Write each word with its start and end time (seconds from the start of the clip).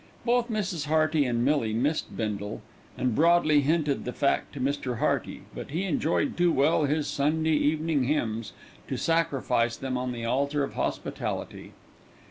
Both 0.25 0.49
Mrs. 0.49 0.87
Hearty 0.87 1.25
and 1.25 1.45
Millie 1.45 1.75
missed 1.75 2.17
Bindle, 2.17 2.63
and 2.97 3.13
broadly 3.13 3.61
hinted 3.61 4.03
the 4.03 4.11
fact 4.11 4.51
to 4.53 4.59
Mr. 4.59 4.97
Hearty; 4.97 5.43
but 5.53 5.69
he 5.69 5.83
enjoyed 5.83 6.35
too 6.35 6.51
well 6.51 6.85
his 6.85 7.05
Sunday 7.05 7.51
evening 7.53 8.05
hymns 8.05 8.51
to 8.87 8.97
sacrifice 8.97 9.77
them 9.77 9.99
on 9.99 10.11
the 10.11 10.25
altar 10.25 10.63
of 10.63 10.73
hospitality. 10.73 11.73